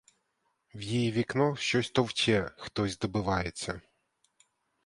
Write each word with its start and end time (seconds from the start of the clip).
В 0.75 0.81
її 0.81 1.11
вікно 1.11 1.55
щось 1.55 1.91
товче, 1.91 2.51
хтось 2.57 2.97
добивається. 2.97 3.81